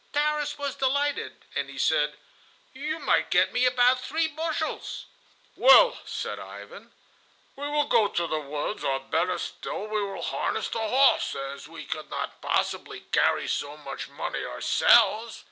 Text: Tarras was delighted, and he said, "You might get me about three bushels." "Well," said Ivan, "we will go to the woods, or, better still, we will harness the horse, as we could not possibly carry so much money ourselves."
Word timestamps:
Tarras 0.13 0.57
was 0.57 0.73
delighted, 0.75 1.45
and 1.53 1.69
he 1.69 1.77
said, 1.77 2.15
"You 2.73 2.97
might 2.97 3.29
get 3.29 3.53
me 3.53 3.65
about 3.67 4.01
three 4.01 4.27
bushels." 4.27 5.05
"Well," 5.55 5.95
said 6.07 6.39
Ivan, 6.39 6.91
"we 7.55 7.69
will 7.69 7.85
go 7.85 8.07
to 8.07 8.25
the 8.25 8.39
woods, 8.39 8.83
or, 8.83 8.99
better 8.99 9.37
still, 9.37 9.85
we 9.85 10.01
will 10.01 10.23
harness 10.23 10.69
the 10.69 10.79
horse, 10.79 11.35
as 11.35 11.67
we 11.67 11.85
could 11.85 12.09
not 12.09 12.41
possibly 12.41 13.01
carry 13.11 13.47
so 13.47 13.77
much 13.77 14.09
money 14.09 14.43
ourselves." 14.43 15.39